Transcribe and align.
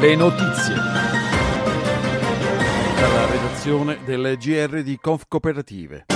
Le 0.00 0.14
notizie. 0.14 0.74
Dalla 2.96 3.26
redazione 3.26 3.98
del 4.04 4.36
GR 4.38 4.82
di 4.82 4.96
Conf 5.00 5.24
Cooperative. 5.26 6.06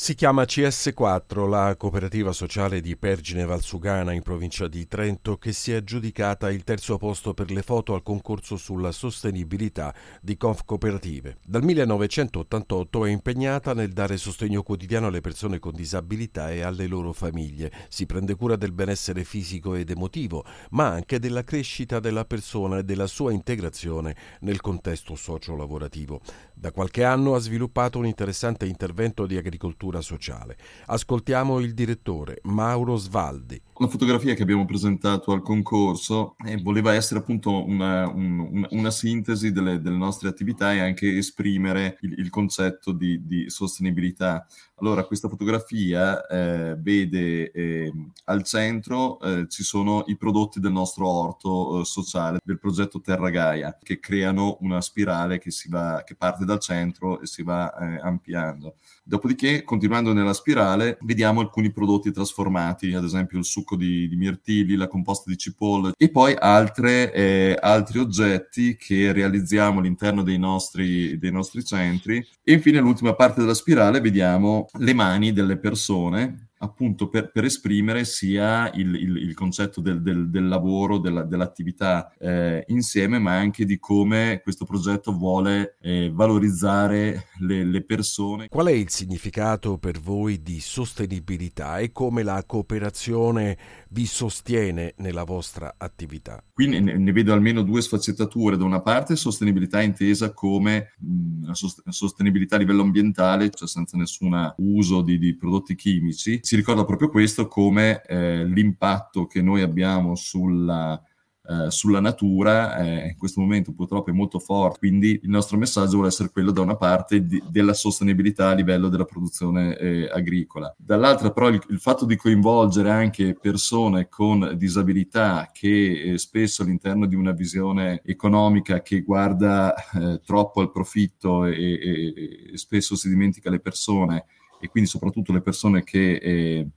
Si 0.00 0.14
chiama 0.14 0.44
CS4, 0.44 1.48
la 1.48 1.74
cooperativa 1.76 2.30
sociale 2.30 2.80
di 2.80 2.96
Pergine 2.96 3.44
Valsugana 3.44 4.12
in 4.12 4.22
provincia 4.22 4.68
di 4.68 4.86
Trento 4.86 5.38
che 5.38 5.52
si 5.52 5.72
è 5.72 5.74
aggiudicata 5.74 6.52
il 6.52 6.62
terzo 6.62 6.98
posto 6.98 7.34
per 7.34 7.50
le 7.50 7.62
foto 7.62 7.94
al 7.94 8.04
concorso 8.04 8.56
sulla 8.56 8.92
sostenibilità 8.92 9.92
di 10.22 10.36
Conf 10.36 10.62
Cooperative. 10.64 11.38
Dal 11.44 11.64
1988 11.64 13.06
è 13.06 13.10
impegnata 13.10 13.74
nel 13.74 13.92
dare 13.92 14.18
sostegno 14.18 14.62
quotidiano 14.62 15.08
alle 15.08 15.20
persone 15.20 15.58
con 15.58 15.74
disabilità 15.74 16.52
e 16.52 16.62
alle 16.62 16.86
loro 16.86 17.12
famiglie. 17.12 17.72
Si 17.88 18.06
prende 18.06 18.36
cura 18.36 18.54
del 18.54 18.70
benessere 18.70 19.24
fisico 19.24 19.74
ed 19.74 19.90
emotivo, 19.90 20.44
ma 20.70 20.86
anche 20.86 21.18
della 21.18 21.42
crescita 21.42 21.98
della 21.98 22.24
persona 22.24 22.78
e 22.78 22.84
della 22.84 23.08
sua 23.08 23.32
integrazione 23.32 24.14
nel 24.42 24.60
contesto 24.60 25.16
socio-lavorativo. 25.16 26.20
Da 26.54 26.70
qualche 26.70 27.02
anno 27.02 27.34
ha 27.34 27.40
sviluppato 27.40 27.98
un 27.98 28.06
interessante 28.06 28.64
intervento 28.64 29.26
di 29.26 29.36
agricoltura 29.36 29.86
cultura 29.88 30.00
sociale. 30.02 30.56
Ascoltiamo 30.86 31.58
il 31.60 31.74
direttore 31.74 32.38
Mauro 32.42 32.96
Svaldi. 32.96 33.60
La 33.80 33.86
fotografia 33.86 34.34
che 34.34 34.42
abbiamo 34.42 34.64
presentato 34.64 35.30
al 35.30 35.40
concorso 35.40 36.34
eh, 36.44 36.56
voleva 36.56 36.94
essere 36.94 37.20
appunto 37.20 37.64
una, 37.64 38.08
un, 38.08 38.66
una 38.70 38.90
sintesi 38.90 39.52
delle, 39.52 39.80
delle, 39.80 39.96
nostre 39.96 40.28
attività 40.28 40.72
e 40.72 40.80
anche 40.80 41.16
esprimere 41.16 41.96
il, 42.00 42.18
il 42.18 42.28
concetto 42.28 42.90
di, 42.90 43.24
di, 43.24 43.48
sostenibilità. 43.48 44.44
Allora, 44.80 45.04
questa 45.04 45.28
fotografia 45.28 46.26
eh, 46.26 46.76
vede 46.76 47.52
eh, 47.52 47.92
al 48.24 48.42
centro 48.42 49.20
eh, 49.20 49.46
ci 49.48 49.62
sono 49.62 50.02
i 50.06 50.16
prodotti 50.16 50.58
del 50.58 50.72
nostro 50.72 51.08
orto 51.08 51.80
eh, 51.80 51.84
sociale, 51.84 52.38
del 52.42 52.58
progetto 52.58 53.00
Terra 53.00 53.30
Gaia, 53.30 53.78
che 53.80 54.00
creano 54.00 54.56
una 54.60 54.80
spirale 54.80 55.38
che, 55.38 55.50
va, 55.68 56.02
che 56.04 56.16
parte 56.16 56.44
dal 56.44 56.58
centro 56.58 57.20
e 57.20 57.26
si 57.26 57.44
va 57.44 57.72
eh, 57.76 58.00
ampliando. 58.02 58.74
Dopodiché, 59.04 59.62
continuando 59.62 60.12
nella 60.12 60.34
spirale, 60.34 60.98
vediamo 61.02 61.40
alcuni 61.40 61.72
prodotti 61.72 62.10
trasformati, 62.12 62.92
ad 62.92 63.04
esempio 63.04 63.38
il 63.38 63.44
succo 63.44 63.67
di, 63.76 64.08
di 64.08 64.16
mirtilli, 64.16 64.76
la 64.76 64.88
composta 64.88 65.30
di 65.30 65.36
cipolle 65.36 65.92
e 65.96 66.10
poi 66.10 66.34
altre, 66.38 67.12
eh, 67.12 67.56
altri 67.60 67.98
oggetti 67.98 68.76
che 68.76 69.12
realizziamo 69.12 69.80
all'interno 69.80 70.22
dei 70.22 70.38
nostri, 70.38 71.18
dei 71.18 71.32
nostri 71.32 71.64
centri. 71.64 72.26
E 72.42 72.52
infine, 72.52 72.80
l'ultima 72.80 73.14
parte 73.14 73.40
della 73.40 73.54
spirale, 73.54 74.00
vediamo 74.00 74.68
le 74.78 74.94
mani 74.94 75.32
delle 75.32 75.58
persone 75.58 76.47
appunto 76.58 77.08
per, 77.08 77.30
per 77.30 77.44
esprimere 77.44 78.04
sia 78.04 78.70
il, 78.74 78.94
il, 78.94 79.16
il 79.16 79.34
concetto 79.34 79.80
del, 79.80 80.02
del, 80.02 80.30
del, 80.30 80.48
lavoro, 80.48 80.98
della, 80.98 81.22
dell'attività 81.22 82.12
eh, 82.18 82.64
insieme, 82.68 83.18
ma 83.18 83.36
anche 83.36 83.64
di 83.64 83.78
come 83.78 84.40
questo 84.42 84.64
progetto 84.64 85.12
vuole 85.12 85.76
eh, 85.80 86.10
valorizzare 86.12 87.28
le, 87.40 87.64
le, 87.64 87.84
persone. 87.84 88.48
Qual 88.48 88.66
è 88.66 88.72
il 88.72 88.90
significato 88.90 89.78
per 89.78 90.00
voi 90.00 90.42
di 90.42 90.60
sostenibilità 90.60 91.78
e 91.78 91.92
come 91.92 92.22
la 92.22 92.42
cooperazione 92.46 93.56
vi 93.90 94.06
sostiene 94.06 94.94
nella 94.98 95.24
vostra 95.24 95.74
attività? 95.76 96.42
Qui 96.52 96.66
ne, 96.66 96.80
ne 96.80 97.12
vedo 97.12 97.32
almeno 97.32 97.62
due 97.62 97.80
sfaccettature. 97.80 98.56
Da 98.56 98.64
una 98.64 98.82
parte 98.82 99.16
sostenibilità 99.16 99.80
intesa 99.80 100.32
come 100.32 100.94
mh, 100.98 101.52
sostenibilità 101.52 102.56
a 102.56 102.58
livello 102.58 102.82
ambientale, 102.82 103.50
cioè 103.50 103.68
senza 103.68 103.96
nessun 103.96 104.54
uso 104.58 105.02
di, 105.02 105.18
di 105.18 105.34
prodotti 105.36 105.74
chimici, 105.74 106.40
si 106.48 106.56
ricorda 106.56 106.86
proprio 106.86 107.10
questo 107.10 107.46
come 107.46 108.00
eh, 108.06 108.42
l'impatto 108.42 109.26
che 109.26 109.42
noi 109.42 109.60
abbiamo 109.60 110.14
sulla, 110.14 110.98
eh, 111.46 111.70
sulla 111.70 112.00
natura 112.00 112.78
eh, 112.78 113.08
in 113.08 113.18
questo 113.18 113.42
momento 113.42 113.74
purtroppo 113.74 114.08
è 114.08 114.14
molto 114.14 114.38
forte, 114.38 114.78
quindi 114.78 115.20
il 115.22 115.28
nostro 115.28 115.58
messaggio 115.58 115.96
vuole 115.96 116.08
essere 116.08 116.30
quello 116.30 116.50
da 116.50 116.62
una 116.62 116.76
parte 116.76 117.26
di, 117.26 117.42
della 117.50 117.74
sostenibilità 117.74 118.48
a 118.48 118.54
livello 118.54 118.88
della 118.88 119.04
produzione 119.04 119.76
eh, 119.76 120.08
agricola, 120.10 120.74
dall'altra 120.78 121.32
però 121.32 121.50
il, 121.50 121.62
il, 121.68 121.80
fatto 121.80 122.06
di 122.06 122.16
coinvolgere 122.16 122.90
anche 122.92 123.36
persone 123.38 124.08
con 124.08 124.54
disabilità 124.56 125.50
che 125.52 126.12
eh, 126.14 126.16
spesso 126.16 126.62
all'interno 126.62 127.04
di 127.04 127.14
una 127.14 127.32
visione 127.32 128.00
economica 128.06 128.80
che 128.80 129.02
guarda 129.02 129.74
eh, 129.74 130.22
troppo 130.24 130.62
al 130.62 130.70
profitto 130.70 131.44
e, 131.44 131.52
e, 131.52 132.52
e 132.54 132.56
spesso 132.56 132.96
si 132.96 133.10
dimentica 133.10 133.50
le 133.50 133.60
persone, 133.60 134.24
e 134.60 134.68
quindi 134.68 134.88
soprattutto 134.88 135.32
le 135.32 135.40
persone 135.40 135.84
che 135.84 136.14
eh, 136.14 136.68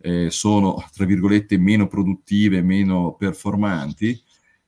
eh, 0.00 0.30
sono, 0.30 0.84
tra 0.92 1.04
virgolette, 1.04 1.58
meno 1.58 1.86
produttive, 1.86 2.62
meno 2.62 3.14
performanti. 3.18 4.20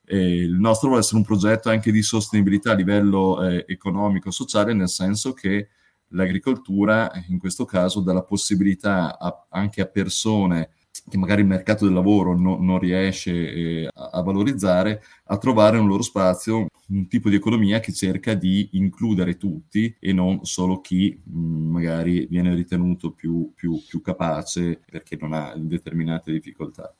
Eh, 0.04 0.36
il 0.42 0.58
nostro 0.58 0.88
vuole 0.88 1.02
essere 1.02 1.18
un 1.18 1.24
progetto 1.24 1.68
anche 1.68 1.92
di 1.92 2.02
sostenibilità 2.02 2.72
a 2.72 2.74
livello 2.74 3.42
eh, 3.42 3.64
economico, 3.68 4.30
sociale, 4.30 4.74
nel 4.74 4.88
senso 4.88 5.32
che 5.32 5.68
l'agricoltura, 6.08 7.10
in 7.28 7.38
questo 7.38 7.64
caso, 7.64 8.00
dà 8.00 8.12
la 8.12 8.24
possibilità 8.24 9.18
a, 9.18 9.46
anche 9.50 9.80
a 9.80 9.86
persone 9.86 10.70
che 11.08 11.18
magari 11.18 11.42
il 11.42 11.46
mercato 11.46 11.84
del 11.84 11.94
lavoro 11.94 12.36
no, 12.36 12.56
non 12.60 12.78
riesce 12.78 13.30
eh, 13.30 13.88
a, 13.92 14.20
valorizzare, 14.22 15.02
a 15.24 15.38
trovare 15.38 15.78
un 15.78 15.86
loro 15.86 16.02
spazio, 16.02 16.66
un 16.90 17.06
tipo 17.08 17.28
di 17.28 17.36
economia 17.36 17.80
che 17.80 17.92
cerca 17.92 18.34
di 18.34 18.70
includere 18.72 19.36
tutti 19.36 19.94
e 19.98 20.12
non 20.12 20.44
solo 20.44 20.80
chi 20.80 21.20
mh, 21.22 21.38
magari 21.38 22.26
viene 22.26 22.54
ritenuto 22.54 23.12
più, 23.12 23.52
più, 23.54 23.80
più 23.86 24.00
capace 24.00 24.80
perché 24.90 25.16
non 25.20 25.32
ha 25.32 25.54
determinate 25.56 26.32
difficoltà. 26.32 26.94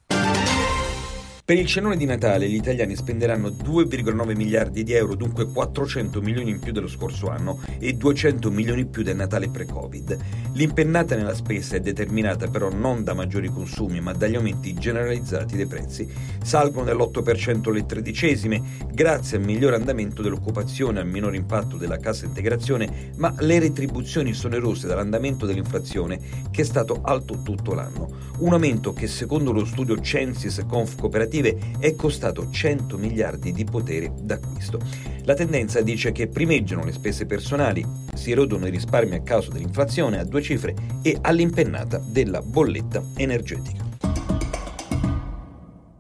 Per 1.51 1.59
il 1.59 1.67
cenone 1.67 1.97
di 1.97 2.05
Natale 2.05 2.49
gli 2.49 2.55
italiani 2.55 2.95
spenderanno 2.95 3.49
2,9 3.49 4.37
miliardi 4.37 4.85
di 4.85 4.93
euro, 4.93 5.17
dunque 5.17 5.51
400 5.51 6.21
milioni 6.23 6.51
in 6.51 6.61
più 6.61 6.71
dello 6.71 6.87
scorso 6.87 7.29
anno 7.29 7.59
e 7.81 7.95
200 7.95 8.53
milioni 8.53 8.83
in 8.83 8.91
più 8.91 9.03
del 9.03 9.17
Natale 9.17 9.49
pre-Covid. 9.49 10.17
L'impennata 10.53 11.17
nella 11.17 11.35
spesa 11.35 11.75
è 11.75 11.81
determinata 11.81 12.47
però 12.47 12.71
non 12.71 13.03
da 13.03 13.15
maggiori 13.15 13.49
consumi 13.49 14.01
ma 14.01 14.13
dagli 14.13 14.37
aumenti 14.37 14.75
generalizzati 14.75 15.57
dei 15.57 15.67
prezzi. 15.67 16.09
Salgono 16.41 16.85
dell'8% 16.85 17.73
le 17.73 17.85
tredicesime 17.85 18.63
grazie 18.93 19.39
al 19.39 19.43
miglior 19.43 19.75
andamento 19.75 20.23
dell'occupazione, 20.23 21.01
al 21.01 21.09
minor 21.09 21.35
impatto 21.35 21.77
della 21.77 21.99
cassa 21.99 22.27
integrazione, 22.27 23.11
ma 23.17 23.35
le 23.41 23.59
retribuzioni 23.59 24.35
sono 24.35 24.55
erose 24.55 24.87
dall'andamento 24.87 25.47
dell'inflazione 25.47 26.21
che 26.53 26.63
è 26.63 26.65
stato 26.65 27.01
alto 27.03 27.43
tutto 27.43 27.75
l'anno. 27.75 28.29
Un 28.39 28.53
aumento 28.53 28.93
che 28.93 29.09
secondo 29.09 29.51
lo 29.51 29.65
studio 29.65 30.01
Censis 30.01 30.65
Conf 30.69 30.95
Cooperativa 30.97 31.39
amministrative 31.41 31.79
è 31.79 31.95
costato 31.95 32.51
100 32.51 32.99
miliardi 32.99 33.53
di 33.53 33.65
potere 33.65 34.13
d'acquisto. 34.21 34.79
La 35.25 35.35
tendenza 35.35 35.81
dice 35.81 36.13
che 36.13 36.29
primeggiano 36.29 36.85
le 36.85 36.93
spese 36.93 37.27
personali, 37.27 37.85
si 38.15 38.31
erodono 38.31 38.67
i 38.67 38.71
risparmi 38.71 39.17
a 39.17 39.23
causa 39.23 39.51
dell'inflazione 39.51 40.19
a 40.19 40.25
due 40.25 40.43
cifre 40.43 40.75
e 41.03 41.19
all'impennata 41.21 41.99
della 41.99 42.41
bolletta 42.41 43.03
energetica. 43.17 43.89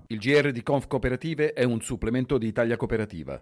Il 0.08 0.18
GR 0.18 0.50
di 0.50 0.62
Conf 0.62 0.86
Cooperative 0.86 1.52
è 1.52 1.62
un 1.62 1.80
supplemento 1.80 2.36
di 2.36 2.48
Italia 2.48 2.76
Cooperativa. 2.76 3.40